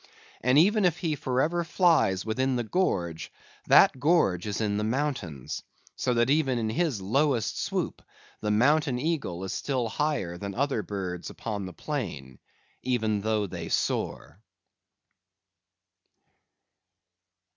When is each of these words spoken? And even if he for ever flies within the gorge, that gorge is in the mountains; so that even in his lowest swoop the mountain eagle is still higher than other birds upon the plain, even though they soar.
And 0.41 0.57
even 0.57 0.83
if 0.83 0.97
he 0.97 1.15
for 1.15 1.41
ever 1.41 1.63
flies 1.63 2.25
within 2.25 2.55
the 2.55 2.63
gorge, 2.63 3.31
that 3.67 3.99
gorge 3.99 4.47
is 4.47 4.59
in 4.59 4.77
the 4.77 4.83
mountains; 4.83 5.61
so 5.95 6.15
that 6.15 6.27
even 6.31 6.57
in 6.57 6.71
his 6.71 6.99
lowest 7.03 7.59
swoop 7.61 8.01
the 8.39 8.49
mountain 8.49 8.97
eagle 8.97 9.43
is 9.43 9.53
still 9.53 9.87
higher 9.89 10.39
than 10.39 10.55
other 10.55 10.81
birds 10.81 11.29
upon 11.29 11.67
the 11.67 11.73
plain, 11.73 12.39
even 12.81 13.21
though 13.21 13.45
they 13.45 13.69
soar. 13.69 14.41